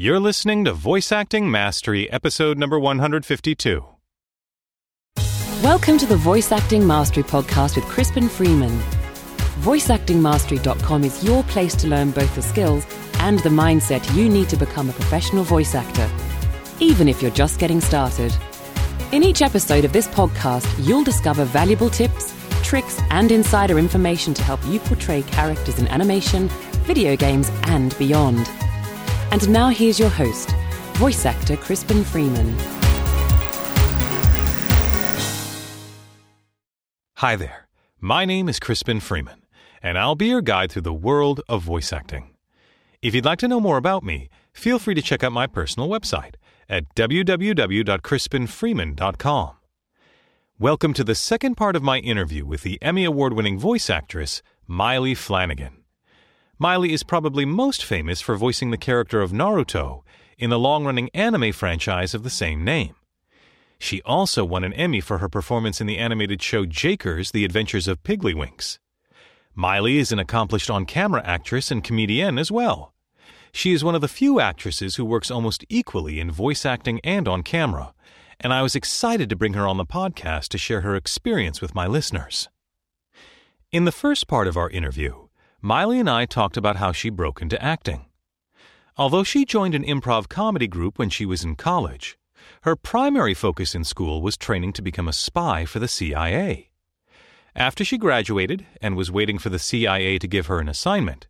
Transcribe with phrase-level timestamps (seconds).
[0.00, 3.84] You're listening to Voice Acting Mastery, episode number 152.
[5.62, 8.80] Welcome to the Voice Acting Mastery podcast with Crispin Freeman.
[9.60, 12.86] VoiceActingMastery.com is your place to learn both the skills
[13.18, 16.10] and the mindset you need to become a professional voice actor,
[16.78, 18.34] even if you're just getting started.
[19.12, 24.42] In each episode of this podcast, you'll discover valuable tips, tricks, and insider information to
[24.44, 26.48] help you portray characters in animation,
[26.86, 28.48] video games, and beyond.
[29.32, 30.50] And now here's your host,
[30.94, 32.56] voice actor Crispin Freeman.
[37.18, 37.68] Hi there.
[38.00, 39.44] My name is Crispin Freeman,
[39.82, 42.34] and I'll be your guide through the world of voice acting.
[43.02, 45.88] If you'd like to know more about me, feel free to check out my personal
[45.88, 46.34] website
[46.68, 49.50] at www.crispinfreeman.com.
[50.58, 54.42] Welcome to the second part of my interview with the Emmy Award winning voice actress,
[54.66, 55.79] Maile Flanagan.
[56.62, 60.02] Maile is probably most famous for voicing the character of Naruto
[60.36, 62.94] in the long running anime franchise of the same name.
[63.78, 67.88] She also won an Emmy for her performance in the animated show Jakers The Adventures
[67.88, 68.34] of Piggly
[69.56, 72.92] Maile is an accomplished on camera actress and comedienne as well.
[73.52, 77.26] She is one of the few actresses who works almost equally in voice acting and
[77.26, 77.94] on camera,
[78.38, 81.74] and I was excited to bring her on the podcast to share her experience with
[81.74, 82.50] my listeners.
[83.72, 85.28] In the first part of our interview,
[85.62, 88.06] Maile and I talked about how she broke into acting.
[88.96, 92.18] Although she joined an improv comedy group when she was in college,
[92.62, 96.70] her primary focus in school was training to become a spy for the CIA.
[97.54, 101.26] After she graduated and was waiting for the CIA to give her an assignment,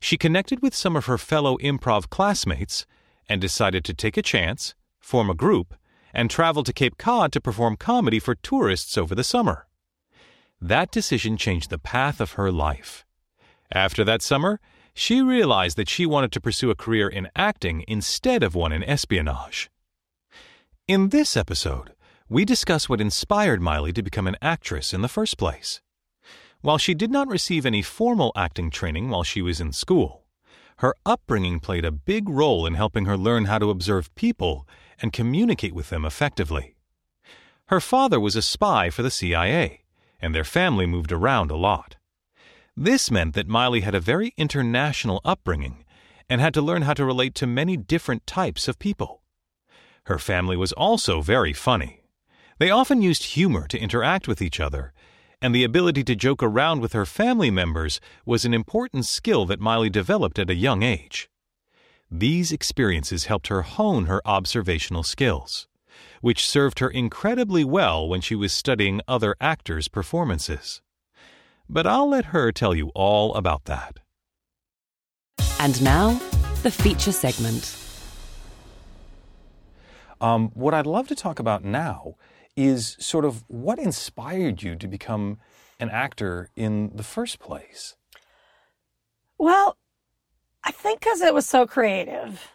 [0.00, 2.84] she connected with some of her fellow improv classmates
[3.28, 5.74] and decided to take a chance, form a group,
[6.12, 9.66] and travel to Cape Cod to perform comedy for tourists over the summer.
[10.60, 13.06] That decision changed the path of her life.
[13.72, 14.60] After that summer,
[14.94, 18.84] she realized that she wanted to pursue a career in acting instead of one in
[18.84, 19.70] espionage.
[20.86, 21.94] In this episode,
[22.28, 25.80] we discuss what inspired Maile to become an actress in the first place.
[26.60, 30.26] While she did not receive any formal acting training while she was in school,
[30.78, 34.68] her upbringing played a big role in helping her learn how to observe people
[35.00, 36.76] and communicate with them effectively.
[37.66, 39.84] Her father was a spy for the CIA,
[40.20, 41.96] and their family moved around a lot.
[42.76, 45.84] This meant that Maile had a very international upbringing
[46.28, 49.22] and had to learn how to relate to many different types of people.
[50.04, 52.02] Her family was also very funny.
[52.58, 54.92] They often used humor to interact with each other,
[55.42, 59.60] and the ability to joke around with her family members was an important skill that
[59.60, 61.28] Maile developed at a young age.
[62.10, 65.68] These experiences helped her hone her observational skills,
[66.20, 70.80] which served her incredibly well when she was studying other actors' performances.
[71.72, 74.00] But I'll let her tell you all about that.
[75.58, 76.20] And now,
[76.62, 77.74] the feature segment.
[80.20, 82.16] Um, what I'd love to talk about now
[82.56, 85.38] is sort of what inspired you to become
[85.80, 87.96] an actor in the first place.
[89.38, 89.78] Well,
[90.62, 92.52] I think because it was so creative.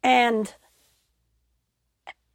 [0.00, 0.54] And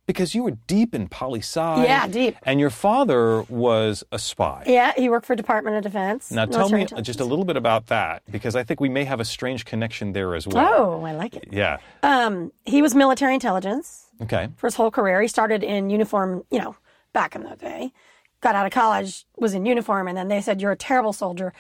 [0.09, 1.84] because you were deep in poli sci.
[1.84, 2.36] Yeah, deep.
[2.42, 4.64] And your father was a spy.
[4.66, 6.31] Yeah, he worked for Department of Defense.
[6.31, 9.20] Now tell me just a little bit about that because I think we may have
[9.20, 10.68] a strange connection there as well.
[10.68, 11.50] Oh, I like it.
[11.52, 11.78] Yeah.
[12.02, 14.08] Um, he was military intelligence.
[14.20, 14.50] Okay.
[14.58, 16.44] For his whole career, he started in uniform.
[16.50, 16.76] You know,
[17.14, 17.94] back in the day,
[18.41, 21.53] got out of college, was in uniform, and then they said you're a terrible soldier,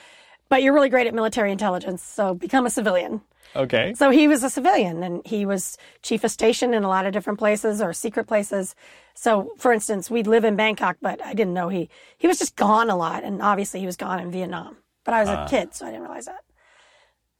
[0.49, 3.21] but you're really great at military intelligence, so become a civilian.
[3.55, 3.93] Okay.
[3.95, 7.13] So he was a civilian and he was chief of station in a lot of
[7.13, 8.75] different places or secret places.
[9.15, 12.55] So for instance, we'd live in Bangkok, but I didn't know he, he was just
[12.55, 13.23] gone a lot.
[13.23, 15.89] And obviously he was gone in Vietnam, but I was uh, a kid, so I
[15.89, 16.43] didn't realize that.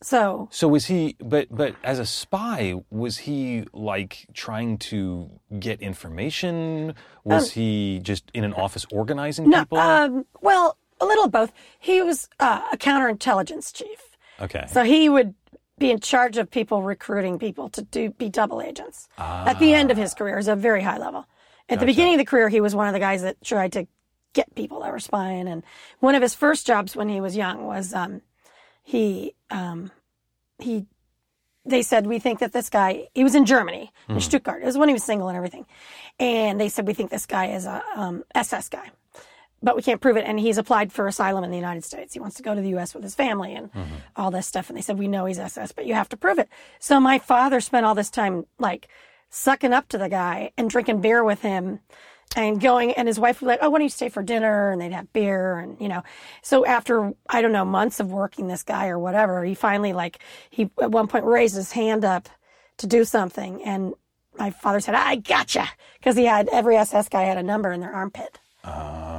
[0.01, 5.81] So, so was he, but, but as a spy, was he like trying to get
[5.81, 6.95] information?
[7.25, 9.77] Was um, he just in an office organizing no, people?
[9.77, 11.51] Um, well, a little of both.
[11.79, 14.17] He was uh, a counterintelligence chief.
[14.39, 14.65] Okay.
[14.69, 15.33] So he would
[15.79, 19.07] be in charge of people recruiting people to do be double agents.
[19.17, 19.47] Ah.
[19.47, 21.25] At the end of his career, is a very high level.
[21.67, 21.79] At gotcha.
[21.79, 23.87] the beginning of the career, he was one of the guys that tried to
[24.33, 25.47] get people that were spying.
[25.47, 25.63] And
[25.99, 28.21] one of his first jobs when he was young was um,
[28.83, 29.91] he um,
[30.59, 30.85] he
[31.65, 34.09] they said we think that this guy he was in Germany mm.
[34.09, 34.21] in hmm.
[34.21, 34.61] Stuttgart.
[34.61, 35.65] It was when he was single and everything,
[36.19, 38.91] and they said we think this guy is a um, SS guy
[39.61, 40.25] but we can't prove it.
[40.25, 42.13] And he's applied for asylum in the United States.
[42.13, 42.93] He wants to go to the U.S.
[42.93, 43.95] with his family and mm-hmm.
[44.15, 44.69] all this stuff.
[44.69, 46.49] And they said, we know he's SS, but you have to prove it.
[46.79, 48.87] So my father spent all this time like
[49.29, 51.79] sucking up to the guy and drinking beer with him
[52.35, 54.71] and going and his wife would be like, Oh, why don't you stay for dinner?
[54.71, 56.03] And they'd have beer and, you know,
[56.41, 60.19] so after, I don't know, months of working this guy or whatever, he finally like,
[60.49, 62.29] he at one point raised his hand up
[62.79, 63.93] to do something, and
[64.37, 65.69] my father said, "I gotcha,"
[65.99, 68.39] because he had every SS guy had a number in their armpit.
[68.63, 69.18] Oh.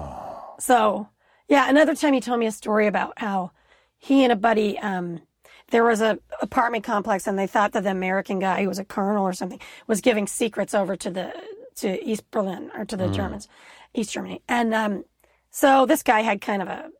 [0.61, 1.09] So
[1.49, 3.51] yeah, another time he told me a story about how
[3.99, 4.79] he and a buddy.
[4.79, 5.23] Um,
[5.71, 8.85] there was a apartment complex, and they thought that the American guy, who was a
[8.85, 11.33] colonel or something, was giving secrets over to the
[11.77, 13.49] to East Berlin or to the Germans,
[13.95, 15.05] East Germany, and um,
[15.51, 16.91] so this guy had kind of a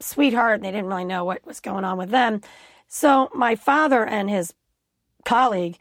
[0.00, 2.40] sweetheart, and they didn't really know what was going on with them.
[2.88, 4.54] So my father and his
[5.24, 5.78] colleague,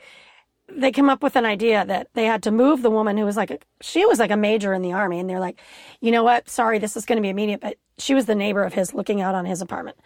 [0.75, 3.37] they came up with an idea that they had to move the woman who was
[3.37, 5.59] like a, she was like a major in the army, and they're like,
[5.99, 6.49] you know what?
[6.49, 9.21] Sorry, this is going to be immediate, but she was the neighbor of his, looking
[9.21, 9.97] out on his apartment.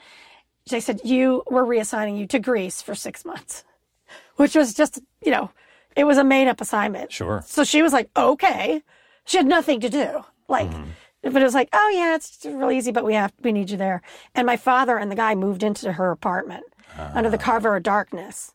[0.69, 3.63] They said you we're reassigning you to Greece for six months,
[4.35, 5.51] which was just you know,
[5.95, 7.12] it was a made up assignment.
[7.12, 7.44] Sure.
[7.45, 8.81] So she was like, okay.
[9.27, 10.23] She had nothing to do.
[10.47, 10.91] Like, mm-hmm.
[11.23, 13.77] but it was like, oh yeah, it's really easy, but we have, we need you
[13.77, 14.03] there.
[14.35, 16.65] And my father and the guy moved into her apartment
[16.95, 17.12] ah.
[17.15, 18.53] under the cover of darkness.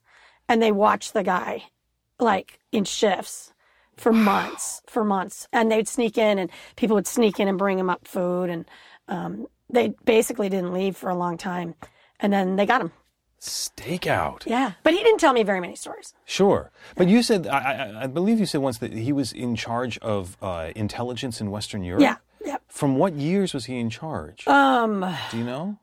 [0.49, 1.65] And they watched the guy
[2.21, 3.53] like in shifts
[3.97, 5.47] for months, for months.
[5.53, 8.51] And they'd sneak in and people would sneak in and bring him up food.
[8.51, 8.65] And,
[9.09, 11.75] um, they basically didn't leave for a long time.
[12.19, 12.93] And then they got him.
[13.41, 14.45] Stakeout.
[14.47, 14.73] Yeah.
[14.83, 16.13] But he didn't tell me very many stories.
[16.25, 16.71] Sure.
[16.97, 19.97] But you said, I, I, I believe you said once that he was in charge
[19.99, 22.03] of uh, intelligence in Western Europe.
[22.03, 22.17] Yeah.
[22.45, 22.57] Yeah.
[22.69, 24.47] From what years was he in charge?
[24.49, 25.79] Um, Do you know?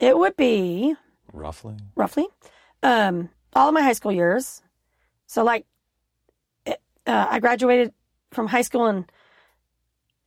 [0.00, 0.94] it would be
[1.32, 1.76] Roughly.
[1.94, 2.26] roughly
[2.82, 4.62] um, all of my high school years.
[5.26, 5.66] So, like,
[6.66, 7.92] it, uh, I graduated
[8.30, 9.06] from high school in,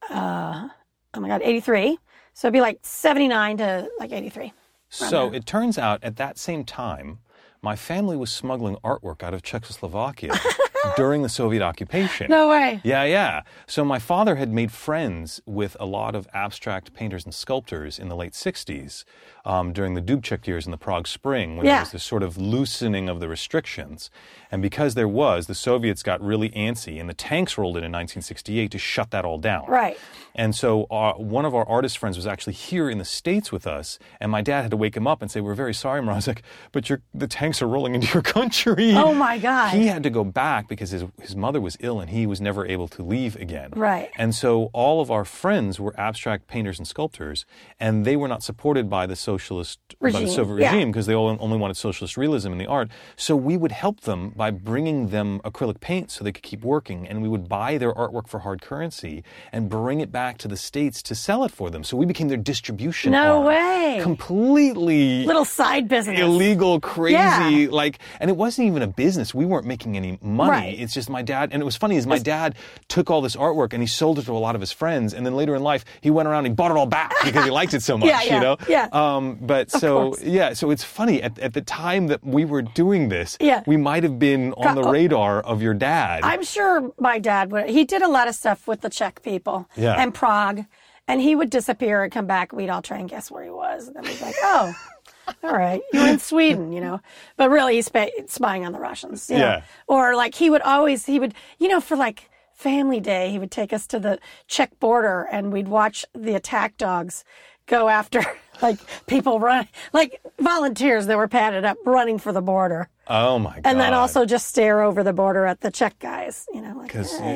[0.09, 0.69] uh,
[1.13, 1.97] oh my God, 83.
[2.33, 4.53] So it'd be like 79 to like 83.
[4.89, 7.19] So it turns out at that same time,
[7.61, 10.33] my family was smuggling artwork out of Czechoslovakia
[10.95, 12.29] during the Soviet occupation.
[12.29, 12.79] No way.
[12.83, 13.41] Yeah, yeah.
[13.65, 18.07] So my father had made friends with a lot of abstract painters and sculptors in
[18.07, 19.03] the late 60s
[19.43, 22.37] um, during the Dubček years and the Prague Spring when there was this sort of
[22.37, 24.11] loosening of the restrictions.
[24.51, 27.91] And because there was, the Soviets got really antsy and the tanks rolled in in
[27.91, 29.65] 1968 to shut that all down.
[29.67, 29.97] Right.
[30.37, 33.65] And so uh, one of our artist friends was actually here in the States with
[33.65, 36.13] us, and my dad had to wake him up and say, We're very sorry, Mara.
[36.13, 38.93] I was like, But the tanks are rolling into your country.
[38.93, 39.73] Oh, my God.
[39.73, 42.67] He had to go back because his, his mother was ill and he was never
[42.67, 43.71] able to leave again.
[43.75, 44.11] Right.
[44.15, 47.45] And so all of our friends were abstract painters and sculptors,
[47.79, 50.71] and they were not supported by the socialist, by the Soviet yeah.
[50.71, 52.89] regime because they all, only wanted socialist realism in the art.
[53.15, 57.07] So we would help them by bringing them acrylic paint so they could keep working,
[57.07, 60.55] and we would buy their artwork for hard currency and bring it back to the
[60.57, 61.83] States to sell it for them.
[61.83, 63.45] So we became their distribution No arm.
[63.45, 63.99] way.
[64.01, 66.19] Completely Little side business.
[66.19, 67.67] illegal, crazy, Yeah.
[67.71, 69.33] like, and it wasn't even a business.
[69.33, 70.51] We weren't making any money.
[70.51, 70.79] Right.
[70.79, 72.55] It's just my dad, and it was funny is my dad
[72.87, 75.25] took all this artwork and he sold it to a lot of his friends, and
[75.25, 77.51] then later in life he went around and he bought it all back because he
[77.51, 78.57] liked it so much, Yeah, yeah, you know.
[78.69, 78.87] yeah.
[78.91, 80.23] Um, but so course.
[80.23, 83.63] yeah, so it's funny at, at the time that we were doing this, Yeah.
[83.65, 84.91] we might have been on the oh.
[84.91, 86.21] radar of your dad.
[86.23, 87.69] I'm sure my dad would.
[87.69, 89.95] He did a lot of stuff with the Czech people Yeah.
[90.01, 90.65] and Prague,
[91.07, 92.51] and he would disappear and come back.
[92.51, 94.73] We'd all try and guess where he was, and then we'd be like, "Oh,
[95.43, 96.99] all right, you're in Sweden," you know.
[97.37, 97.89] But really, he's
[98.27, 99.29] spying on the Russians.
[99.29, 99.37] know.
[99.37, 99.61] Yeah.
[99.87, 103.51] Or like he would always he would you know for like family day he would
[103.51, 107.23] take us to the Czech border and we'd watch the attack dogs
[107.67, 108.23] go after
[108.61, 112.89] like people run like volunteers that were padded up running for the border.
[113.07, 113.61] oh my god!
[113.65, 116.87] And then also just stare over the border at the Czech guys, you know, like
[116.87, 117.35] because "Hey,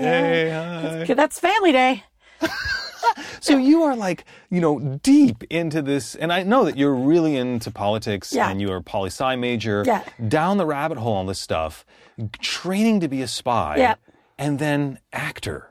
[0.50, 1.14] hey, hi.
[1.14, 2.04] that's family day.
[3.40, 7.36] So you are like, you know, deep into this, and I know that you're really
[7.36, 8.50] into politics Yeah.
[8.50, 9.84] and you're a poli sci major.
[9.86, 10.04] Yeah.
[10.28, 11.84] Down the rabbit hole on this stuff,
[12.40, 13.78] training to be a spy.
[13.78, 13.96] Yeah.
[14.38, 15.71] And then actor.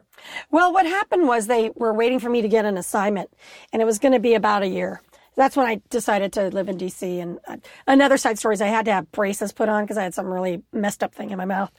[0.51, 3.31] Well, what happened was they were waiting for me to get an assignment,
[3.73, 5.03] and it was going to be about a year.
[5.37, 7.03] That's when I decided to live in DC.
[7.23, 7.57] And uh,
[7.87, 10.27] another side story is I had to have braces put on because I had some
[10.27, 11.71] really messed up thing in my mouth,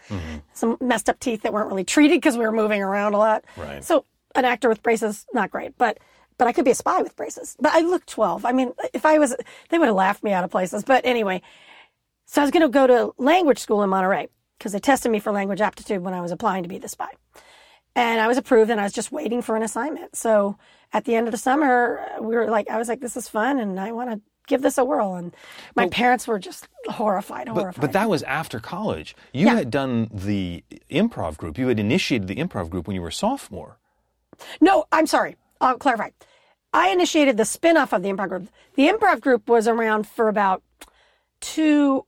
[0.53, 3.43] some messed up teeth that weren't really treated because we were moving around a lot.
[3.57, 3.83] Right.
[3.83, 4.05] So
[4.35, 5.99] an actor with braces, not great, but
[6.37, 7.55] but I could be a spy with braces.
[7.59, 8.45] But I look 12.
[8.45, 9.35] I mean, if I was,
[9.69, 10.83] they would have laughed me out of places.
[10.83, 11.43] But anyway,
[12.25, 14.27] So I was going to go to language school in Monterey
[14.57, 17.09] because they tested me for language aptitude when I was applying to be the spy.
[17.95, 20.15] And I was approved and I was just waiting for an assignment.
[20.15, 20.57] So
[20.93, 23.27] at the end of the summer, uh, we were like, I was like, this is
[23.27, 25.15] fun and I want to give this a whirl.
[25.15, 25.35] And
[25.75, 27.75] my parents were just horrified, horrified.
[27.75, 29.15] But, but that was after college.
[29.33, 29.55] You Yeah.
[29.55, 31.57] had done the improv group.
[31.57, 33.77] You had initiated the improv group when you were a sophomore.
[34.61, 35.35] No, I'm sorry.
[35.59, 36.09] I'll clarify.
[36.73, 38.47] I initiated the spin-off of the improv group.
[38.75, 40.63] The improv group was around for about
[41.41, 42.05] two,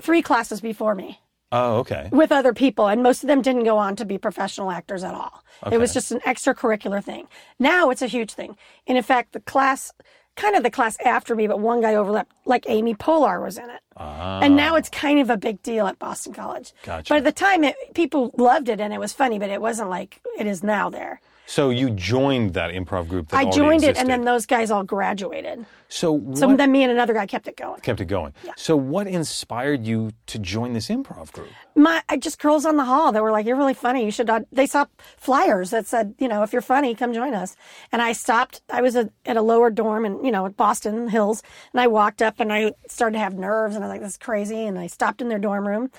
[0.00, 2.08] three classes before me Oh, okay.
[2.12, 5.14] with other people, and most of them didn't go on to be professional actors at
[5.14, 5.42] all.
[5.72, 7.26] It was just an extracurricular thing.
[7.58, 8.56] Now it's a huge thing.
[8.86, 9.92] And in fact, the class
[10.36, 12.32] kind of the class after me, but one guy overlapped.
[12.44, 15.98] Like Amy Poehler was in it, and now it's kind of a big deal at
[15.98, 16.72] Boston College.
[16.82, 16.86] Ah.
[16.86, 17.08] Gotcha.
[17.14, 19.90] But at the time, it, people loved it and it was funny, but it wasn't
[19.90, 20.88] like it is now.
[20.90, 24.70] There, So you joined that improv group that I joined it, and then those guys
[24.70, 25.66] all graduated.
[25.88, 27.80] so So then me and another guy kept it going.
[27.80, 28.32] kept it going?
[28.56, 31.48] So what inspired you to join this improv group?
[31.74, 34.04] my I just girls on the hall that were like, "You're really funny.
[34.04, 34.86] You should." They saw
[35.16, 37.56] flyers that said, "You know, if you're funny, come join us."
[37.92, 38.62] And I stopped.
[38.68, 41.86] I was a, at a lower dorm in you know at Boston Hills, and I
[41.86, 44.66] walked up and I started to have nerves, and I was like, "This is crazy."
[44.66, 45.90] And I stopped in their dorm room,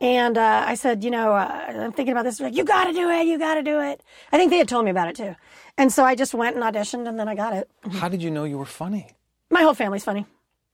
[0.00, 2.84] and uh, I said, "You know, uh, I'm thinking about this." They're like, "You got
[2.84, 3.26] to do it.
[3.26, 5.34] You got to do it." I think they had told me about it too,
[5.78, 7.70] and so I just went and auditioned, and then I got it.
[7.92, 9.08] How did you know you were funny?
[9.50, 10.26] My whole family's funny.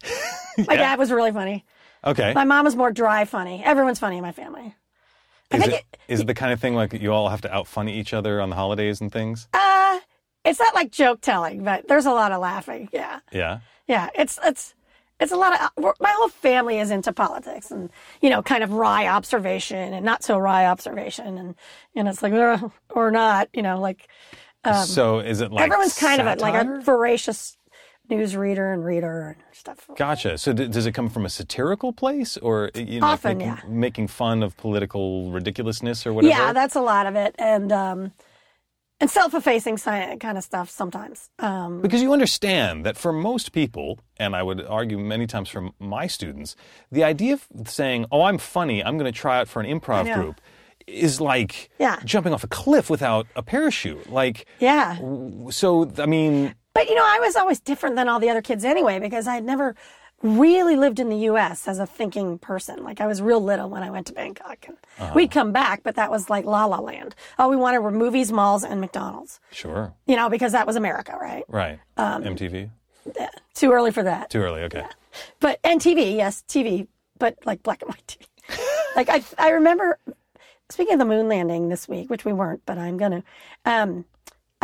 [0.68, 1.64] My dad was really funny.
[2.04, 2.32] Okay.
[2.34, 3.62] My mom was more dry funny.
[3.64, 4.74] Everyone's funny in my family.
[5.50, 7.66] Is think it, is it the kind of thing like you all have to out
[7.66, 9.48] funny each other on the holidays and things?
[9.52, 9.98] Uh,
[10.44, 12.88] it's not like joke telling, but there's a lot of laughing.
[12.92, 13.60] Yeah, Yeah.
[13.86, 14.08] yeah.
[14.14, 14.74] It's it's
[15.18, 18.72] it's a lot of my whole family is into politics and you know, kind of
[18.72, 21.54] wry observation and not so wry observation, and
[21.94, 24.08] and it's like uh, or not, you know, like
[24.84, 27.56] so is it like Um, everyone's kind of a, like a voracious
[28.08, 29.88] news reader and reader and stuff.
[29.96, 30.38] Gotcha.
[30.38, 33.60] So d- does it come from a satirical place, or you know, Often, making, yeah.
[33.68, 36.34] making fun of political ridiculousness or whatever?
[36.34, 38.12] Yeah, that's a lot of it, and um,
[39.00, 41.30] and self-effacing kind of stuff sometimes.
[41.38, 45.70] Um, Because you understand that for most people, and I would argue many times for
[45.78, 46.56] my students,
[46.90, 48.82] the idea of saying, "Oh, I'm funny.
[48.82, 50.40] I'm going to try out for an improv group,"
[50.86, 51.96] is like Yeah.
[52.04, 54.10] jumping off a cliff without a parachute.
[54.10, 54.96] Like, yeah.
[55.50, 58.64] so I mean, But you know, I was always different than all the other kids
[58.64, 59.74] anyway because I had never
[60.22, 61.68] really lived in the U.S.
[61.68, 62.82] as a thinking person.
[62.82, 65.12] Like I was real little when I went to Bangkok, and Uh-huh.
[65.14, 67.14] we'd come back, but that was like La La Land.
[67.38, 69.40] All we wanted were movies, malls, and McDonald's.
[69.52, 71.44] sure, You know, because that was America, right?
[71.48, 71.78] right?
[71.96, 72.70] Um, MTV.
[73.14, 73.28] Yeah.
[73.54, 74.30] Too early for that.
[74.30, 74.62] Too early.
[74.62, 74.84] Okay.
[75.40, 78.26] But and TV, yes, TV, but like black and white TV.
[78.96, 79.98] like I, I remember.
[80.68, 83.22] Speaking of the moon landing this week, which we weren't, but I'm gonna.
[83.64, 84.04] Um,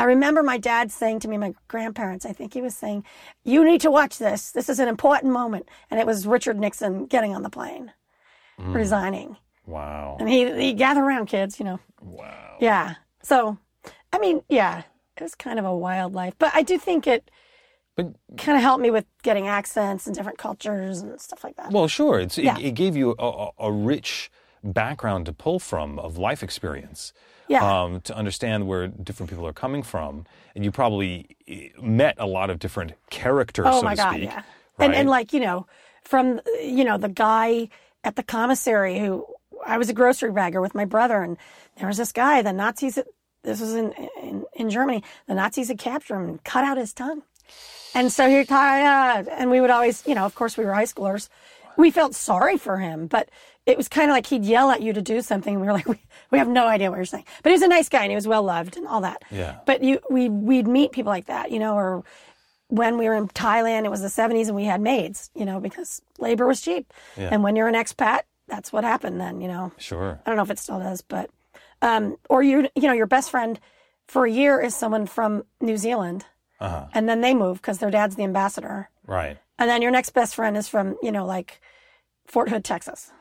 [0.02, 3.04] I remember my dad saying to me, my grandparents, I think he was saying,
[3.44, 4.50] "You need to watch this.
[4.50, 7.92] This is an important moment." And it was Richard Nixon getting on the plane,
[8.58, 8.74] mm.
[8.74, 10.16] resigning, Wow.
[10.18, 11.78] and he he gather around, kids, you know.
[12.00, 12.56] Wow.
[12.60, 12.94] Yeah.
[13.22, 13.58] So,
[14.12, 14.82] I mean, yeah,
[15.16, 17.30] it was kind of a wild life, but I do think it
[17.94, 18.06] But
[18.36, 21.70] kind of helped me with getting accents and different cultures and stuff like that.
[21.70, 22.18] Well, sure.
[22.18, 22.58] It's, Yeah.
[22.58, 24.32] it, it gave you a, a, a rich
[24.64, 27.12] background to pull from of life experience.
[27.48, 27.82] Yeah.
[27.82, 32.26] Um, to understand where different people are coming from, and you probably eh, met a
[32.26, 34.24] lot of different characters, Oh so my to god, speak.
[34.24, 34.42] yeah.
[34.78, 35.66] And and like, you know,
[36.02, 37.68] from you know, the guy
[38.04, 39.26] at the commissary who
[39.66, 41.36] I was a grocery bagger with my brother and
[41.76, 42.98] there was this guy, the Nazis
[43.42, 46.92] this was in in, in Germany, the Nazis had captured him and cut out his
[46.92, 47.22] tongue.
[47.94, 50.84] And so he uh, and we would always, you know, of course we were high
[50.84, 51.28] schoolers.
[51.76, 53.28] We felt sorry for him, but
[53.66, 55.54] it was kind of like he'd yell at you to do something.
[55.54, 56.00] And we were like, we,
[56.30, 57.24] we have no idea what you're saying.
[57.42, 59.22] But he was a nice guy and he was well loved and all that.
[59.30, 59.58] Yeah.
[59.66, 62.04] But you, we, we'd meet people like that, you know, or
[62.68, 65.60] when we were in Thailand, it was the 70s and we had maids, you know,
[65.60, 66.92] because labor was cheap.
[67.16, 67.28] Yeah.
[67.30, 69.72] And when you're an expat, that's what happened then, you know.
[69.78, 70.20] Sure.
[70.24, 71.30] I don't know if it still does, but,
[71.82, 73.60] um, or you, you know, your best friend
[74.08, 76.24] for a year is someone from New Zealand.
[76.60, 76.86] Uh-huh.
[76.94, 78.88] And then they move because their dad's the ambassador.
[79.06, 79.38] Right.
[79.58, 81.60] And then your next best friend is from, you know, like
[82.26, 83.12] Fort Hood, Texas.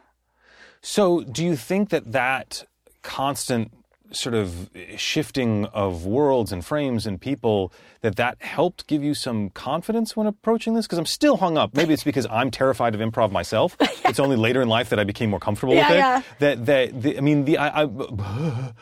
[0.81, 2.65] So, do you think that that
[3.03, 3.71] constant
[4.13, 7.71] sort of shifting of worlds and frames and people
[8.01, 10.85] that that helped give you some confidence when approaching this?
[10.85, 11.73] Because i'm still hung up.
[11.73, 13.77] Maybe it's because i'm terrified of improv myself.
[14.11, 15.99] It's only later in life that i became more comfortable Yeah, with it.
[15.99, 16.21] yeah.
[16.39, 17.87] that that the, i mean the I, I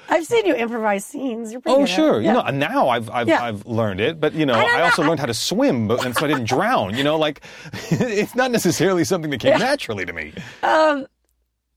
[0.10, 1.52] I've seen you improvise scenes.
[1.52, 2.20] You're pretty oh sure.
[2.22, 2.30] Yeah.
[2.30, 3.44] you know now i've I've, Yeah.
[3.44, 6.04] I've learned it but you know I i, also I- learned how to swim but
[6.04, 7.42] and so i didn't drown you know like
[7.92, 11.06] it's not necessarily something that came naturally to me um,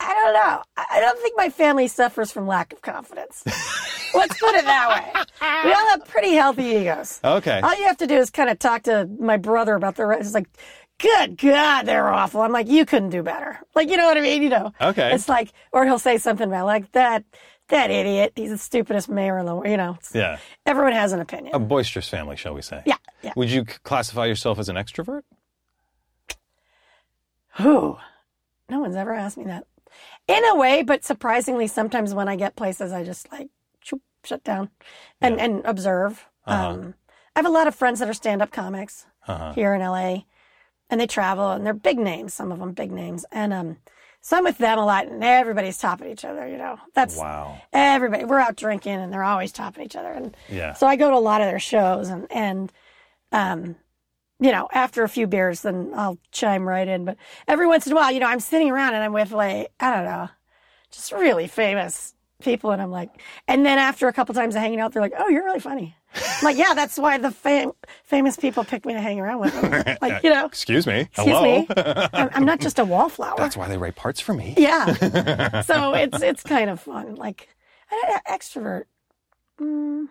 [0.05, 0.63] I don't know.
[0.77, 3.43] I don't think my family suffers from lack of confidence.
[4.15, 5.23] Let's put it that way.
[5.65, 7.21] We all have pretty healthy egos.
[7.25, 10.05] okay All you have to do is kind of talk to my brother about the
[10.07, 10.23] rest.
[10.23, 10.49] It's like,
[10.99, 12.41] good God, they're awful.
[12.43, 13.61] I'm like, you couldn't do better.
[13.75, 14.43] Like, you know what I mean?
[14.43, 14.73] You know.
[14.81, 15.15] Okay.
[15.15, 17.25] It's like, or he'll say something about like that,
[17.69, 18.33] that idiot.
[18.37, 19.69] He's the stupidest mayor in the world.
[19.69, 19.99] You know.
[20.13, 21.55] Yeah Everyone has an opinion.
[21.55, 22.97] a boisterous family shall we say yeah.
[23.23, 23.33] Yeah.
[23.37, 25.23] would you classify yourself as an extrovert
[27.57, 27.97] Who?
[28.69, 29.65] No one's ever asked me that.
[30.37, 33.49] In a way, but surprisingly, sometimes when I get places, I just like
[33.83, 34.71] shoop, shut down
[35.21, 36.27] and, and observe.
[36.47, 36.95] Um,
[37.35, 39.07] I have a lot of friends that are stand up comics
[39.55, 40.25] here in LA,
[40.91, 43.25] and they travel, and they're big names, some of them big names.
[43.33, 43.79] And um,
[44.21, 46.77] so I'm with them a lot, and everybody's topping each other, you know.
[46.95, 47.61] That's Wow.
[47.73, 48.25] everybody.
[48.25, 50.13] We're out drinking, and they're always topping each other.
[50.13, 50.75] And Yeah.
[50.75, 52.73] so I go to a lot of their shows, and, and
[53.33, 53.77] um,
[54.43, 57.05] you know, after a few beers, then I'll chime right in.
[57.05, 59.71] But every once in a while, you know, I'm sitting around and I'm with like,
[59.81, 60.29] I don't know,
[60.91, 62.73] just really famous people.
[62.73, 63.11] And I'm like,
[63.47, 65.95] and then after a couple times of hanging out, they're like, oh, you're really funny.
[66.15, 67.73] I'm like, yeah, that's why the fam-
[68.05, 69.97] famous people pick me to hang around with them.
[70.03, 71.01] Like, you know, Excuse me.
[71.01, 71.61] excuse Hello.
[71.61, 71.67] me.
[72.13, 73.37] I'm, I'm not just a wallflower.
[73.39, 74.55] That's why they write parts for me.
[74.59, 75.61] Yeah.
[75.63, 77.15] so it's it's kind of fun.
[77.15, 77.49] Like
[77.91, 78.85] I- I- extrovert.
[79.61, 80.07] Mm,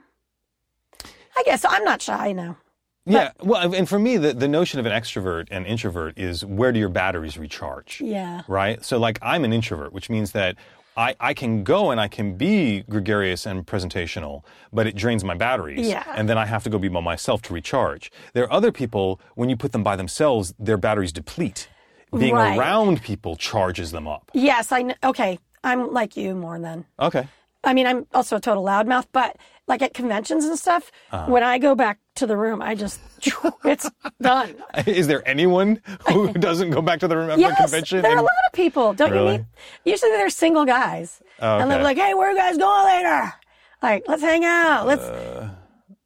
[1.35, 2.57] I guess I'm not shy now.
[3.05, 3.31] Yeah.
[3.41, 6.79] Well, and for me, the, the notion of an extrovert and introvert is where do
[6.79, 7.99] your batteries recharge?
[8.01, 8.41] Yeah.
[8.47, 8.83] Right?
[8.85, 10.55] So, like, I'm an introvert, which means that
[10.95, 15.33] I, I can go and I can be gregarious and presentational, but it drains my
[15.35, 15.87] batteries.
[15.87, 16.03] Yeah.
[16.15, 18.11] And then I have to go be by myself to recharge.
[18.33, 21.69] There are other people, when you put them by themselves, their batteries deplete.
[22.15, 22.57] Being Right.
[22.59, 24.29] around people charges them up.
[24.33, 25.39] Yes, I kn- okay.
[25.63, 26.83] I'm like you more than.
[26.99, 27.25] Okay.
[27.63, 29.37] I mean, I'm also a total loudmouth, but
[29.67, 31.31] like at conventions and stuff, Uh-huh.
[31.31, 32.99] when I go back to the room, I just
[33.65, 33.89] it's
[34.21, 34.55] done.
[34.87, 38.01] Is there anyone who doesn't go back to the room after Yes, a convention?
[38.01, 38.93] there are a lot of people.
[38.93, 39.33] Don't Really?
[39.33, 39.45] you meet?
[39.85, 43.33] Usually they're single guys, and they're like, "Hey, where are you guys going later?
[43.81, 44.87] Like, let's hang out.
[44.87, 45.49] Let's." Uh.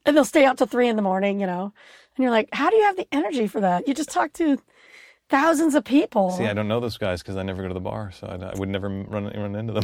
[0.06, 1.74] And they'll stay out till three in the morning, you know.
[2.16, 3.88] And you're like, "How do you have the energy for that?
[3.88, 4.60] You just talk to
[5.30, 7.80] thousands of people." See, I don't know those guys because I never go to the
[7.80, 9.84] bar, so I, I would never run, run into them.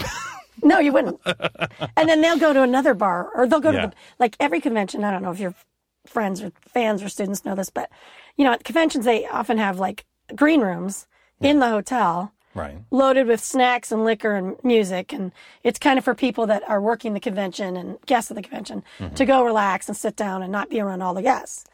[0.63, 1.19] No, you wouldn't.
[1.25, 3.81] and then they'll go to another bar or they'll go Yeah.
[3.81, 5.03] to the, like every convention.
[5.03, 5.53] I don't know if your
[6.05, 7.89] friends or fans or students know this, but
[8.37, 11.07] you know, at conventions, they often have like green rooms
[11.41, 12.77] in the hotel right.
[12.91, 15.11] loaded with snacks and liquor and music.
[15.13, 15.31] And
[15.63, 18.83] it's kind of for people that are working the convention and guests of the convention
[18.99, 19.15] Mm-hmm.
[19.15, 21.65] to go relax and sit down and not be around all the guests,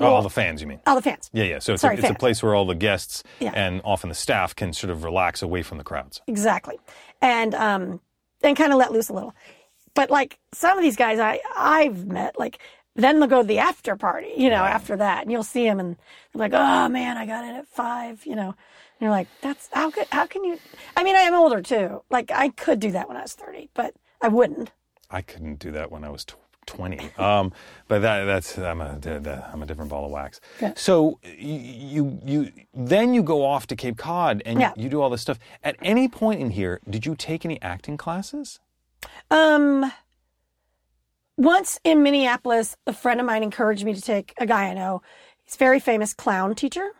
[0.00, 0.78] Oh, all the fans, you mean?
[0.86, 1.28] all the fans.
[1.32, 1.58] Yeah, yeah.
[1.58, 3.50] So it's, Sorry, a, it's a place where all the guests Yeah.
[3.54, 6.20] and often the staff can sort of relax away from the crowds.
[6.28, 6.78] Exactly.
[7.20, 8.00] And um
[8.42, 9.34] and kind of let loose a little.
[9.94, 12.58] But like some of these guys I I've met like
[12.94, 15.78] then they'll go to the after party, you know, after that, and you'll see them,
[15.78, 15.96] and
[16.32, 18.48] they're like, "Oh man, I got in at five, you know.
[18.48, 20.58] And you're like, "That's how could how can you?"
[20.96, 22.02] I mean, I am older too.
[22.10, 24.72] Like I could do that when I was thirty, but I wouldn't.
[25.10, 26.36] I couldn't do that when I was tw-
[26.68, 27.10] 20.
[27.18, 27.52] Um,
[27.88, 28.98] but that, that's I'm a
[29.52, 30.40] I'm a different ball of wax.
[30.60, 30.74] Yeah.
[30.76, 34.72] So you, you you then you go off to Cape Cod and Yeah.
[34.76, 35.38] you do all this stuff.
[35.64, 38.60] At any point in here, did you take any acting classes?
[39.30, 39.90] Um,
[41.36, 45.02] once in Minneapolis, a friend of mine encouraged me to take a guy I know.
[45.44, 46.90] He's a very famous clown teacher,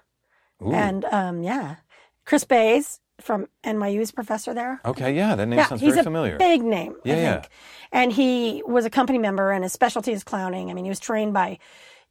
[0.62, 0.72] Ooh.
[0.72, 1.76] and um, yeah,
[2.24, 4.81] Chris Bayes from NYU's professor there.
[4.85, 6.37] okay, yeah, that name yeah, sounds he's very a familiar.
[6.38, 7.42] big name, Yeah, I yeah.
[7.90, 10.70] And he was a company member, and his specialty is clowning.
[10.70, 11.59] I mean, he was trained by,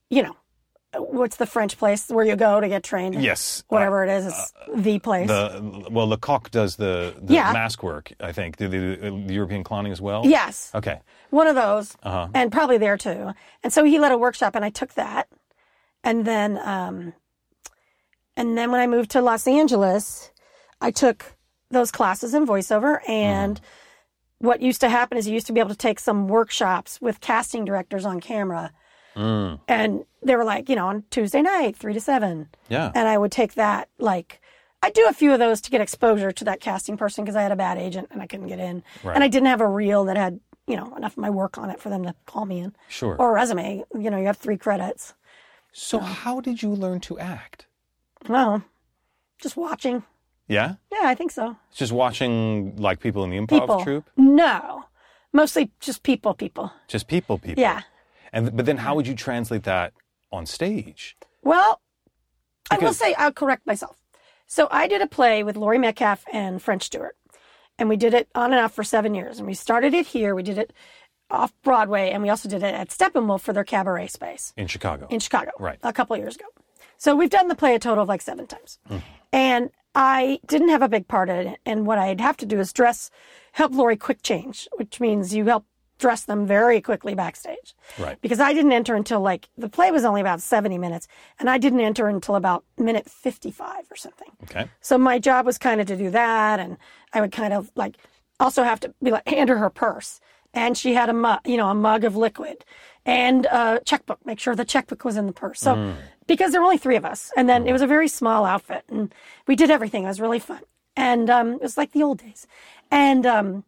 [0.10, 0.36] you know,
[0.98, 3.16] what's the French place where you go to get trained?
[3.22, 3.64] Yes.
[3.68, 5.28] whatever it is, it's the place.
[5.28, 7.54] The well, Lecoq does the, the Yeah.
[7.54, 8.12] mask work.
[8.20, 10.26] I think do the, the European clowning as well.
[10.26, 11.00] yes, Okay.
[11.30, 12.28] one of those, Uh-huh.
[12.34, 13.32] and probably there too.
[13.64, 15.28] And so he led a workshop, and I took that,
[16.04, 17.14] and then, um,
[18.36, 20.32] and then when I moved to Los Angeles,
[20.82, 21.36] I took
[21.70, 23.00] those classes in voiceover.
[23.10, 23.60] And
[24.40, 27.20] what used to happen is you used to be able to take some workshops with
[27.22, 28.72] casting directors on camera,
[29.16, 29.60] Mm.
[29.68, 32.92] and they were like, you know, on Tuesday night, three to seven, Yeah.
[32.94, 34.40] and I would take that like.
[34.84, 37.42] I do a few of those to get exposure to that casting person because I
[37.42, 39.16] had a bad agent and I couldn't get in, Right.
[39.16, 41.72] and I didn't have a reel that had you know enough of my work on
[41.72, 43.16] it for them to call me in Sure.
[43.18, 43.84] or a resume.
[43.98, 45.16] You know, you have three credits.
[45.72, 47.66] so how did you learn to act?
[48.30, 48.64] Well,
[49.40, 50.04] just watching.
[50.48, 50.76] Yeah.
[50.92, 51.56] Yeah, I think so.
[51.70, 53.84] It's Just watching like people in the improv People.
[53.84, 54.10] troupe.
[54.18, 54.86] No,
[55.34, 56.34] mostly just people.
[56.34, 56.72] People.
[56.88, 57.62] Just people, people.
[57.62, 57.82] Yeah.
[58.34, 59.94] And but then how would you translate that
[60.32, 61.18] on stage?
[61.44, 61.82] Well,
[62.72, 63.98] I will say I'll correct myself.
[64.46, 67.16] So I did a play with Laurie Metcalf and French Stewart,
[67.78, 69.40] and we did it on and off for seven years.
[69.40, 70.34] And we started it here.
[70.36, 70.72] We did it
[71.30, 75.08] off Broadway, and we also did it at Steppenwolf for their cabaret space In Chicago.
[75.10, 75.78] in Chicago, Right.
[75.84, 76.46] A couple of years ago.
[76.98, 78.98] So we've done the play a total of like seven times, hmm.
[79.32, 81.60] and I didn't have a big part in it.
[81.66, 83.10] And what I'd have to do is dress,
[83.54, 85.66] help Laurie quick change, which means you help
[85.98, 88.22] dress them very quickly backstage Right.
[88.22, 91.08] because I didn't enter until like the play was only about 70 minutes
[91.40, 94.30] and I didn't enter until about minute 55 or something.
[94.44, 94.70] Okay.
[94.80, 96.78] So my job was kind of to do that and
[97.14, 97.98] I would kind of like
[98.40, 100.20] also have to be like hand her her purse
[100.58, 102.66] and she had a mug, you know, a mug of liquid
[103.06, 105.62] and a checkbook, make sure the checkbook was in the purse.
[105.62, 105.76] So
[106.26, 108.84] because there were only three of us and then it was a very small outfit
[108.90, 109.14] and
[109.46, 110.04] we did everything.
[110.04, 110.62] It was really fun.
[110.96, 112.48] And um, it was like the old days.
[112.90, 113.64] And um,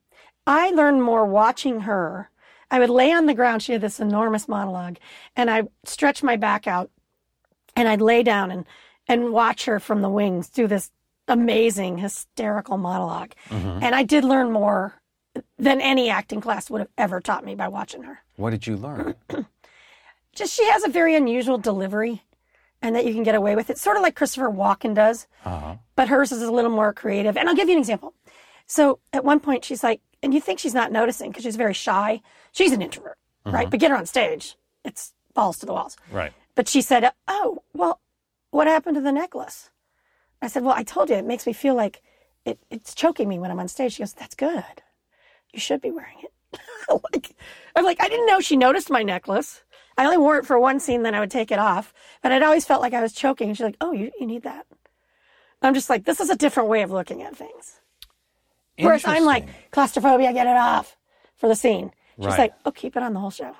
[0.47, 2.31] I learned more watching her.
[2.71, 3.61] I would lay on the ground.
[3.61, 4.97] She had this enormous monologue,
[5.35, 6.89] and I stretch my back out,
[7.75, 8.65] and I'd lay down and
[9.07, 10.91] and watch her from the wings do this
[11.27, 13.33] amazing hysterical monologue.
[13.83, 14.98] And I did learn more
[15.57, 18.19] than any acting class would have ever taught me by watching her.
[18.35, 19.15] What did you learn?
[20.33, 22.23] Just she has a very unusual delivery,
[22.81, 25.27] and that you can get away with it, sort of like Christopher Walken does.
[25.43, 25.75] Uh-huh.
[25.95, 27.35] But hers is a little more creative.
[27.37, 28.13] And I'll give you an example.
[28.67, 31.73] So at one point, she's like, and you think she's not noticing because she's very
[31.73, 32.21] shy.
[32.51, 33.55] She's an introvert, uh-huh.
[33.55, 33.69] right?
[33.69, 35.97] But get her on stage, it's balls to the walls.
[36.11, 36.31] Right.
[36.55, 37.99] But she said, Oh, well,
[38.51, 39.69] what happened to the necklace?
[40.41, 42.01] I said, Well, I told you, it makes me feel like
[42.45, 43.93] it, it's choking me when I'm on stage.
[43.93, 44.63] She goes, That's good.
[45.53, 46.59] You should be wearing it.
[47.13, 47.35] like,
[47.75, 49.63] I'm like, I didn't know she noticed my necklace.
[49.97, 51.93] I only wore it for one scene, then I would take it off.
[52.23, 53.53] But I'd always felt like I was choking.
[53.53, 54.65] She's like, Oh, you, you need that.
[55.61, 57.79] I'm just like, This is a different way of looking at things.
[58.79, 60.95] Whereas I'm like, claustrophobia, get it off
[61.35, 61.91] for the scene.
[62.17, 62.39] She's Right.
[62.39, 63.55] like, Oh, keep it on the whole show.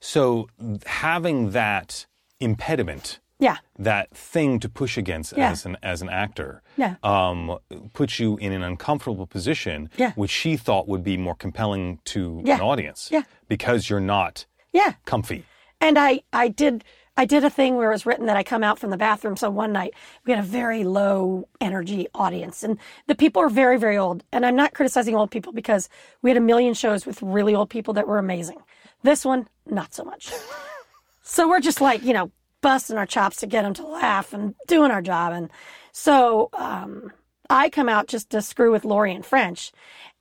[0.00, 0.48] So
[0.84, 2.06] having that
[2.38, 3.56] impediment, Yeah.
[3.78, 5.50] that thing to push against Yeah.
[5.50, 6.94] as an as an actor, Yeah.
[7.02, 7.58] um,
[7.92, 10.12] puts you in an uncomfortable position, Yeah.
[10.14, 12.54] which she thought would be more compelling to Yeah.
[12.56, 13.22] an audience, Yeah.
[13.48, 14.92] because you're not Yeah.
[15.04, 15.44] comfy.
[15.80, 16.84] And I, I did,
[17.16, 19.36] I did a thing where it was written that I come out from the bathroom.
[19.36, 19.92] So one night
[20.24, 24.24] we had a very low energy audience and the people are very, very old.
[24.32, 25.88] And I'm not criticizing old people because
[26.22, 28.58] we had a million shows with really old people that were amazing.
[29.02, 30.32] This one, not so much.
[31.22, 32.30] so we're just like, you know,
[32.64, 35.34] busting our chops to get them to laugh and doing our job.
[35.34, 35.50] And
[35.92, 37.12] so, um,
[37.50, 39.70] I come out just to screw with Laurie and French,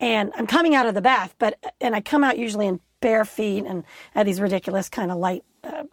[0.01, 3.23] and I'm coming out of the bath, but and I come out usually in bare
[3.23, 5.85] feet and have these ridiculous kind of light uh,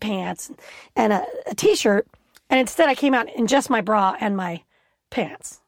[0.00, 0.50] pants
[0.96, 2.08] and a, a t-shirt,
[2.50, 4.64] and instead I came out in just my bra and my
[5.10, 5.60] pants.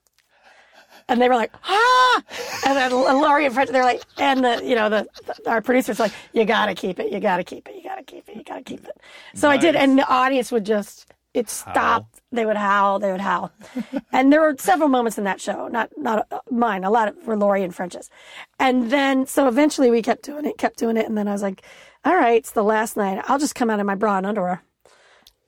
[1.08, 2.22] And they were like, ah!
[2.66, 6.00] And then Laurie and French, they're like, and the, you know, the, the- our producer's
[6.00, 8.62] like, you gotta keep it, you gotta keep it, you gotta keep it, you gotta
[8.64, 9.00] keep it.
[9.34, 12.20] So I did, and the audience would just, it stopped.
[12.32, 13.52] They would howl, they would howl.
[14.12, 17.26] and there were several moments in that show, not, not uh, mine, a lot of
[17.26, 18.10] were Laurie and French's.
[18.58, 21.06] And then, so eventually we kept doing it, kept doing it.
[21.06, 21.62] And then I was like,
[22.04, 23.22] all right, it's the last night.
[23.28, 24.62] I'll just come out in my bra and underwear.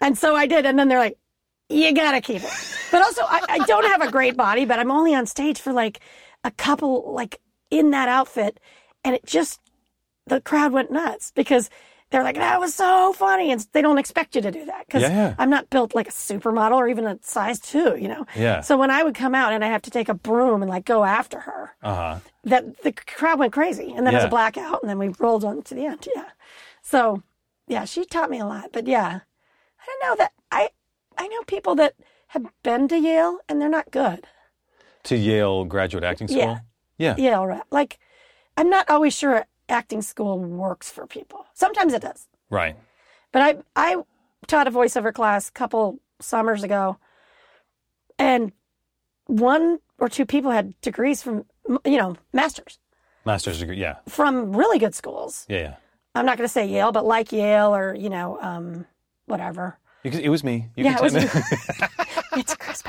[0.00, 0.66] And so I did.
[0.66, 1.18] And then they're like,
[1.68, 2.74] you gotta keep it.
[2.90, 5.72] But also, I, I don't have a great body, but I'm only on stage for
[5.72, 6.00] like
[6.44, 8.58] a couple, like in that outfit.
[9.04, 9.60] And it just,
[10.26, 11.68] the crowd went nuts because
[12.10, 13.52] they're like, that was so funny.
[13.52, 15.34] And they don't expect you to do that because Yeah, yeah.
[15.38, 18.24] I'm not built like a supermodel or even a size two, you know?
[18.34, 18.62] Yeah.
[18.62, 20.86] So when I would come out and I have to take a broom and like
[20.86, 22.18] go after her, Uh huh.
[22.44, 23.92] that the crowd went crazy.
[23.94, 26.08] And then it was a blackout and then we rolled on to the end.
[26.14, 26.24] Yeah.
[26.80, 27.22] So
[27.66, 28.70] yeah, she taught me a lot.
[28.72, 29.20] But yeah,
[29.80, 30.32] I don't know that
[31.18, 31.94] I know people that
[32.28, 34.26] have been to Yale and they're not good.
[35.04, 36.60] To Yale Graduate Acting School.
[36.96, 37.14] Yeah.
[37.16, 37.16] Yeah.
[37.16, 37.62] Yale.
[37.70, 37.98] Like
[38.56, 41.46] I'm not always sure acting school works for people.
[41.54, 42.26] Sometimes it does.
[42.50, 42.76] Right.
[43.32, 44.02] But I I
[44.46, 46.98] taught a voiceover class a couple summers ago,
[48.18, 48.52] and
[49.26, 51.44] one or two people had degrees from
[51.84, 52.78] you know masters
[53.24, 53.76] Master's degree.
[53.76, 53.96] Yeah.
[54.08, 55.46] from really good schools.
[55.48, 55.58] Yeah.
[55.58, 55.74] Yeah.
[56.14, 58.86] I'm not going to say Yale, but like Yale or you know um,
[59.26, 59.78] whatever.
[60.04, 60.68] Could- It was me.
[60.76, 61.88] You Yeah, it was tell-
[62.38, 62.82] It's Chris.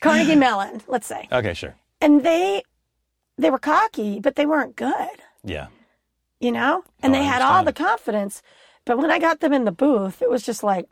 [0.00, 1.54] Carnegie Mellon, let's say, okay.
[1.54, 1.74] Sure.
[2.00, 2.62] and they
[3.38, 5.08] they were cocky, but they weren't good.
[5.44, 5.66] Yeah.
[6.40, 6.84] you know?
[7.02, 8.42] And Oh, they I had all the confidence.
[8.84, 10.86] But when I got them in the booth, it was just like,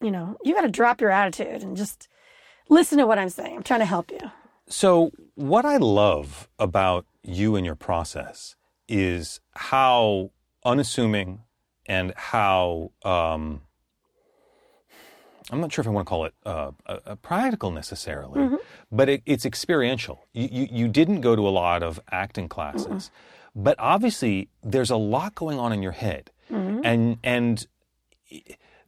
[0.00, 2.08] you know, you got to drop your attitude and just
[2.68, 3.56] listen to what I'm saying.
[3.56, 4.20] I'm trying to help you.
[4.68, 8.56] So, what I love about you and your process
[8.88, 10.30] is how
[10.64, 11.42] unassuming
[11.86, 13.62] and how um,
[15.50, 18.56] I'm not sure if I want to call it uh, a, a practical necessarily, mm-hmm.
[18.90, 20.26] but it, it's experiential.
[20.32, 23.62] You, you you didn't go to a lot of acting classes, mm-hmm.
[23.62, 26.80] but obviously there's a lot going on in your head, mm-hmm.
[26.84, 27.66] and and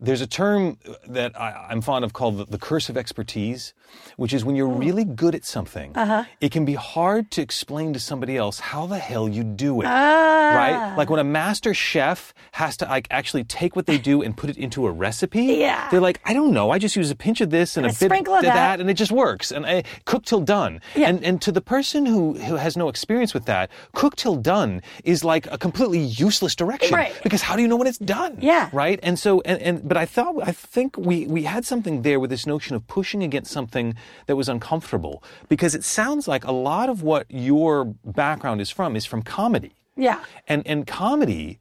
[0.01, 3.75] there's a term that I, I'm fond of called the, the curse of expertise,
[4.17, 5.93] which is when you're really good at something,
[6.41, 9.87] it can be hard to explain to somebody else how the hell you do it.
[9.87, 10.53] Ah.
[10.55, 10.97] Right?
[10.97, 14.51] Like when a master chef has to like actually take what they do and put
[14.51, 15.45] it into a recipe.
[15.45, 15.89] Yeah.
[15.91, 16.71] They're like, I don't know.
[16.71, 18.81] I just use a pinch of this and a, a bit sprinkle of of that."
[18.81, 19.51] and it just works.
[19.51, 20.81] And I cook till done.
[20.95, 21.09] Yeah.
[21.09, 24.83] And and to the person who who has no experience with that, cook till done
[25.05, 26.95] is like a completely useless direction.
[26.95, 27.13] Right.
[27.23, 28.39] Because how do you know when it's done?
[28.41, 28.71] Yeah.
[28.73, 29.01] Right.
[29.03, 32.31] And so and, and but I thought I think we we had something there with
[32.31, 33.94] this notion of pushing against something
[34.27, 38.96] that was uncomfortable because it sounds like a lot of what your background is from
[38.96, 39.72] is from comedy.
[39.96, 40.20] Yeah.
[40.46, 41.59] And and comedy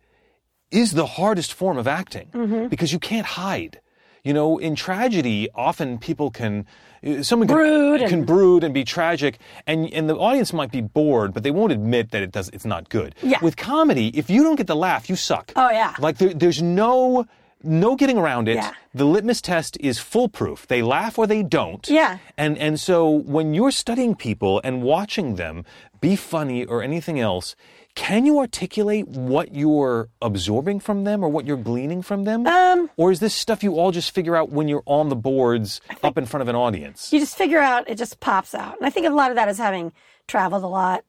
[0.71, 2.67] is the hardest form of acting Mm-hmm.
[2.67, 3.79] because you can't hide.
[4.23, 6.65] You know, in tragedy, often people can,
[7.05, 10.81] uh, someone can, Brood and- brood and be tragic, and and the audience might be
[10.81, 12.49] bored, but they won't admit that it does.
[12.51, 13.15] It's not good.
[13.23, 13.39] Yeah.
[13.41, 15.53] With comedy, if you don't get the laugh, you suck.
[15.55, 15.93] Oh, yeah.
[15.99, 17.25] Like there, there's no
[17.67, 18.55] no getting around it.
[18.55, 18.71] Yeah.
[18.93, 20.65] The litmus test is foolproof.
[20.67, 21.87] They laugh or they don't.
[21.89, 22.17] Yeah.
[22.37, 25.65] And and so when you're studying people and watching them
[26.01, 27.55] be funny or anything else,
[27.95, 32.45] can you articulate what you're absorbing from them or what you're gleaning from them?
[32.47, 35.81] Um, or is this stuff you all just figure out when you're on the boards
[36.03, 37.11] up in front of an audience?
[37.11, 39.49] you just figure out it just pops out and i think a lot of that
[39.49, 39.91] is having
[40.27, 41.03] traveled a lot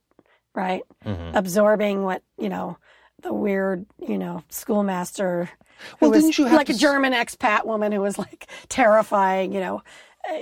[0.55, 1.37] right Mm-hmm.
[1.37, 2.77] absorbing what you know
[3.23, 5.51] the weird you know schoolmaster
[6.01, 9.83] Well, didn't you have like a german expat woman who was like terrifying you know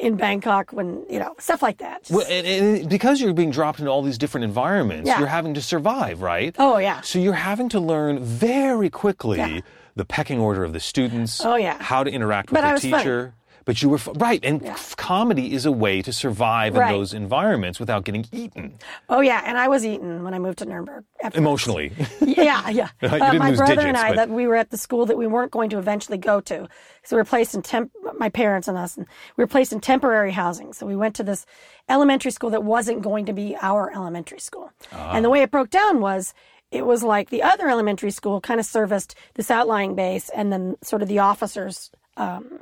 [0.01, 3.51] in bangkok when you know stuff like that Just- Well, and, and because you're being
[3.51, 5.19] dropped into all these different environments, Yeah.
[5.19, 6.55] you're having to survive, right?
[6.59, 9.61] oh yeah So you're having to learn very quickly Yeah.
[9.95, 11.43] the pecking order of the students.
[11.45, 11.81] Oh, yeah.
[11.83, 13.21] How to interact with But the teacher.
[13.21, 13.33] funny.
[13.67, 17.13] But you were f- right, and f- comedy is a way to survive in those
[17.13, 21.05] environments without getting eaten oh yeah and i was eaten when i moved to nuremberg
[21.23, 21.37] afterwards.
[21.37, 21.93] emotionally.
[22.21, 22.89] yeah, yeah.
[23.03, 25.51] Uh, my brother and I but- that we were at the school that we weren't
[25.51, 26.69] going to eventually go to.
[27.05, 27.91] So we were placed in temp.
[28.19, 30.73] My parents and us, and we were placed in temporary housing.
[30.73, 31.45] So we went to this
[31.89, 34.71] elementary school that wasn't going to be our elementary school.
[34.93, 36.35] And the way it broke down was.
[36.73, 40.75] It was like the other elementary school kind of serviced this outlying base and then
[40.83, 42.59] sort of the officers' um,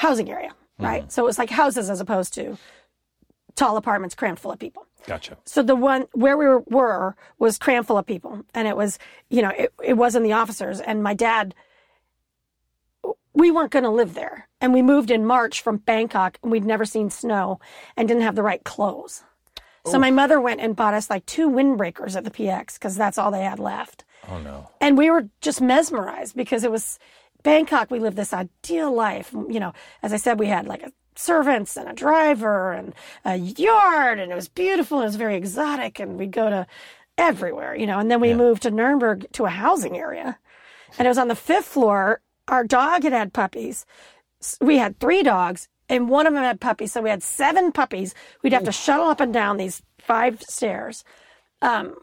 [0.00, 0.84] housing area, mm-hmm.
[0.84, 1.12] right?
[1.12, 2.56] So it was like houses as opposed to
[3.54, 4.86] tall apartments crammed full of people.
[5.06, 5.36] gotcha.
[5.44, 8.98] So the one where we were, were was crammed full of people, and it was,
[9.28, 10.80] you know, it, it wasn't the officers.
[10.80, 11.54] And my dad,
[13.34, 16.64] we weren't going to live there, and we moved in March from Bangkok, and we'd
[16.64, 17.60] never seen snow,
[17.94, 19.22] and didn't have the right clothes.
[19.86, 23.16] So my mother went and bought us like two windbreakers at the PX because that's
[23.16, 24.04] all they had left.
[24.30, 24.68] Oh no.
[24.80, 26.98] And we were just mesmerized because it was
[27.42, 27.90] Bangkok.
[27.90, 29.32] We lived this ideal life.
[29.32, 29.72] You know,
[30.02, 34.32] as I said, we had like a servants and a driver and a yard, and
[34.32, 35.00] it was beautiful.
[35.00, 36.66] It was very exotic, and we'd go to
[37.18, 37.74] everywhere.
[37.76, 40.38] You know, and then we moved to Nuremberg to a housing area,
[40.98, 42.20] and it was on the fifth floor.
[42.48, 43.86] Our dog had had puppies.
[44.60, 46.92] We had three dogs, and one of them had puppies.
[46.92, 48.14] So we had seven puppies.
[48.42, 51.04] We'd have to shuttle up and down these five stairs.
[51.62, 51.96] Um,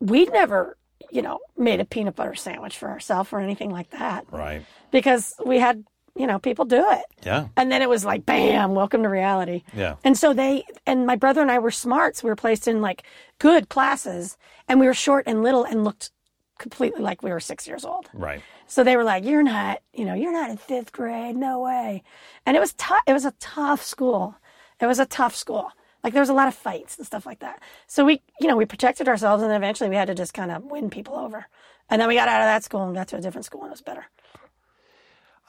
[0.00, 0.76] we'd never,
[1.10, 4.62] you know, made a peanut butter sandwich for ourselves or anything like that Right.
[4.90, 5.84] because we had,
[6.16, 7.04] you know, people do it.
[7.24, 7.48] Yeah.
[7.56, 9.62] And then it was like, bam, welcome to reality.
[9.74, 9.96] Yeah.
[10.04, 12.16] And so they, and my brother and I were smart.
[12.16, 13.02] So we were placed in like
[13.38, 14.36] good classes
[14.68, 16.10] and we were short and little and looked
[16.58, 18.08] completely like we were six years old.
[18.12, 18.42] Right.
[18.66, 22.02] So they were like, "You're not, you know, you're not in fifth grade, no way."
[22.46, 23.00] And it was tough.
[23.06, 24.36] It was a tough school.
[24.78, 25.72] It was a tough school.
[26.02, 27.62] Like there was a lot of fights and stuff like that.
[27.86, 30.50] So we, you know, we protected ourselves, and then eventually we had to just kind
[30.50, 31.46] of win people over.
[31.88, 33.68] And then we got out of that school and got to a different school, and
[33.68, 34.06] it was better.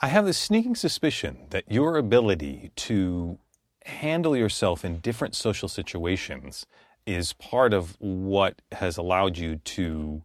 [0.01, 3.37] I have a sneaking suspicion that your ability to
[3.85, 6.65] handle yourself in different social situations
[7.05, 10.23] is part of what has allowed you to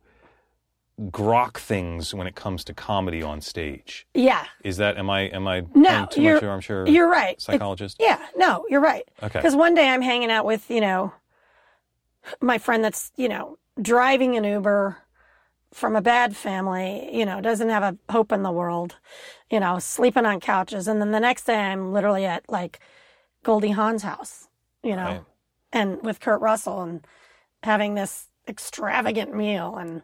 [1.00, 4.06] grok things when it comes to comedy on stage.
[4.14, 4.46] Yeah.
[4.64, 7.32] Is that am I am I No, too you're much armchair you're right.
[7.32, 7.98] It's- psychologist?
[8.00, 9.06] Yeah, no, you're right.
[9.22, 9.38] Okay.
[9.38, 11.12] Because one day I'm hanging out with, you know,
[12.40, 14.96] my friend that's, you know, driving an Uber
[15.72, 18.96] from a bad family, you know, doesn't have a hope in the world,
[19.50, 20.88] you know, sleeping on couches.
[20.88, 22.80] And then the next day I'm literally at like
[23.42, 24.48] Goldie Hawn's house,
[24.82, 25.24] you know, Right.
[25.74, 27.06] and with Kurt Russell and
[27.62, 30.00] having this extravagant meal and,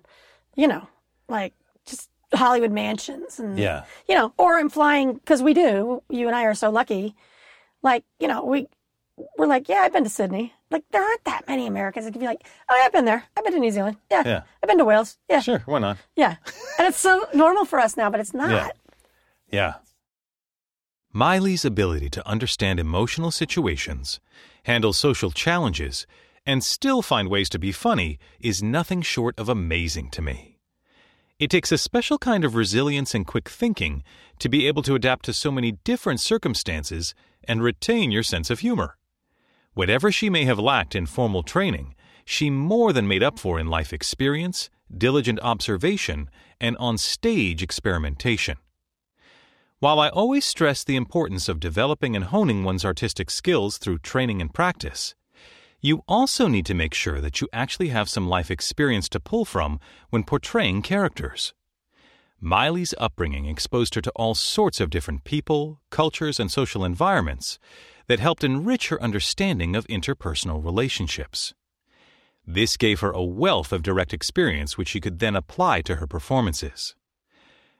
[0.56, 0.86] you know,
[1.28, 1.54] like
[1.86, 3.84] just Hollywood mansions and, Yeah.
[4.08, 6.02] you know, or I'm flying because we do.
[6.08, 7.14] You and I are so lucky.
[7.82, 8.68] Like, you know, we
[9.36, 10.54] we're like, yeah, I've been to Sydney.
[10.70, 13.24] Like, there aren't that many Americans that can be like, oh, yeah, I've been there.
[13.36, 13.98] I've been to New Zealand.
[14.10, 14.42] Yeah, Yeah.
[14.62, 15.18] I've been to Wales.
[15.28, 15.98] Yeah, Sure, why not?
[16.16, 16.36] yeah.
[16.78, 18.50] And it's so normal for us now, but it's not.
[18.50, 18.68] Yeah.
[19.50, 19.74] Yeah.
[21.12, 24.18] Maile's ability to understand emotional situations,
[24.64, 26.06] handle social challenges,
[26.44, 30.58] and still find ways to be funny is nothing short of amazing to me.
[31.38, 34.04] It takes a special kind of resilience and quick thinking
[34.38, 38.60] to be able to adapt to so many different circumstances and retain your sense of
[38.60, 38.96] humor.
[39.74, 43.66] Whatever she may have lacked in formal training, she more than made up for in
[43.66, 48.58] life experience, diligent observation, and on stage experimentation.
[49.80, 54.40] While I always stress the importance of developing and honing one's artistic skills through training
[54.40, 55.16] and practice,
[55.82, 59.44] you also need to make sure that you actually have some life experience to pull
[59.44, 61.52] from when portraying characters.
[62.40, 67.58] Maile's upbringing exposed her to all sorts of different people, cultures, and social environments
[68.06, 71.52] that helped enrich her understanding of interpersonal relationships.
[72.46, 76.06] This gave her a wealth of direct experience which she could then apply to her
[76.06, 76.94] performances.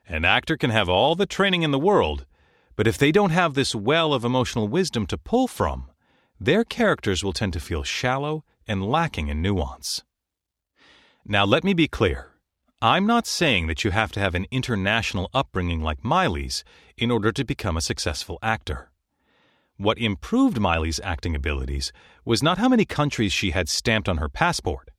[0.08, 2.26] An actor can have all the training in the world,
[2.74, 5.88] but if they don't have this well of emotional wisdom to pull from,
[6.44, 10.02] their characters will tend to feel shallow and lacking in nuance.
[11.24, 12.32] Now, let me be clear.
[12.80, 16.64] I'm not saying that you have to have an international upbringing like Maile's
[16.96, 18.90] in order to become a successful actor.
[19.76, 21.92] What improved Maile's acting abilities
[22.24, 24.90] was not how many countries she had stamped on her passport,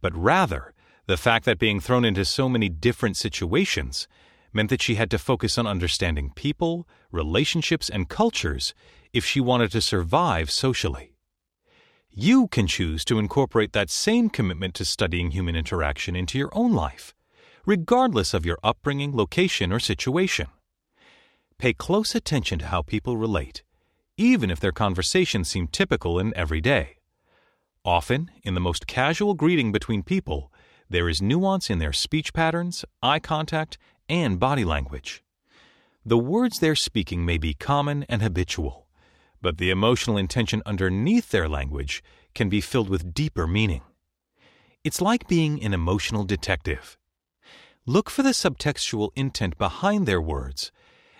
[0.00, 0.72] but rather
[1.06, 4.06] the fact that being thrown into so many different situations
[4.52, 8.74] meant that she had to focus on understanding people, relationships, and cultures
[9.14, 11.14] if she wanted to survive socially.
[12.10, 16.72] You can choose to incorporate that same commitment to studying human interaction into your own
[16.72, 17.14] life
[17.66, 20.48] regardless of your upbringing, location, or situation.
[21.58, 23.62] Pay close attention to how people relate,
[24.16, 26.96] even if their conversations seem typical and everyday.
[27.84, 30.52] Often, in the most casual greeting between people,
[30.88, 35.22] there is nuance in their speech patterns, eye contact, and body language.
[36.04, 38.83] The words they're speaking may be common and habitual,
[39.44, 42.02] but the emotional intention underneath their language
[42.34, 43.82] can be filled with deeper meaning.
[44.82, 46.96] It's like being an emotional detective.
[47.84, 50.72] Look for the subtextual intent behind their words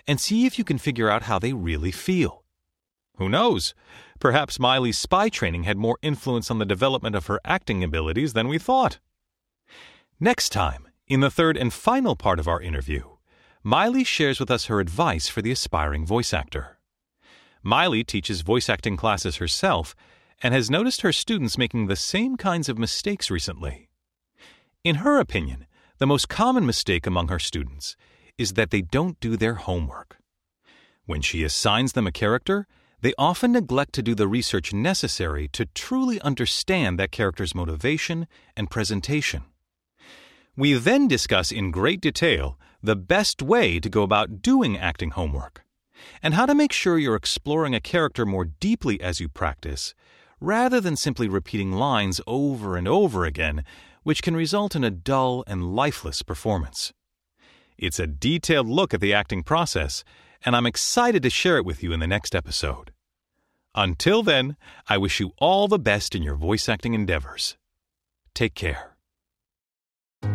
[0.07, 2.45] and see if you can figure out how they really feel.
[3.19, 3.75] Who knows?
[4.19, 8.49] Perhaps Maile's spy training had more influence on the development of her acting abilities than
[8.49, 9.01] we thought.
[10.19, 13.03] Next time, in the third and final part of our interview,
[13.63, 16.79] Maile shares with us her advice for the aspiring voice actor.
[17.65, 19.97] Maile teaches voice acting classes herself
[20.43, 23.89] and has noticed her students making the same kinds of mistakes recently.
[24.85, 27.97] In her opinion, the most common mistake among her students
[28.37, 30.19] is that they don't do their homework.
[31.07, 32.67] When she assigns them a character,
[33.01, 38.71] they often neglect to do the research necessary to truly understand that character's motivation and
[38.71, 39.45] presentation.
[40.57, 45.65] We then discuss in great detail the best way to go about doing acting homework
[46.23, 49.95] and how to make sure you're exploring a character more deeply as you practice,
[50.41, 53.65] rather than simply repeating lines over and over again
[54.05, 56.93] which can result in a dull and lifeless performance.
[57.77, 60.05] It's a detailed look at the acting process,
[60.45, 62.93] and I'm excited to share it with you in the next episode.
[63.75, 64.57] Until then,
[64.89, 67.57] I wish you all the best in your voice acting endeavors.
[68.35, 68.95] Take care.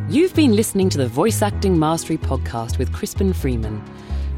[0.10, 3.82] You've been listening to the Voice Acting Mastery Podcast with Crispin Freeman.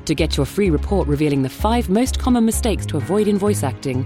[0.06, 3.64] To get your free report revealing the five most common mistakes to avoid in voice
[3.64, 4.06] acting,